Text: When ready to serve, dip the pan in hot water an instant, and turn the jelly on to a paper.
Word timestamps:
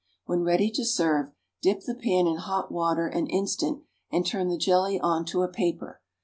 When 0.25 0.41
ready 0.41 0.71
to 0.71 0.83
serve, 0.83 1.27
dip 1.61 1.81
the 1.81 1.93
pan 1.93 2.25
in 2.25 2.37
hot 2.37 2.71
water 2.71 3.05
an 3.05 3.27
instant, 3.27 3.83
and 4.11 4.25
turn 4.25 4.47
the 4.47 4.57
jelly 4.57 4.99
on 4.99 5.25
to 5.25 5.43
a 5.43 5.47
paper. 5.47 6.01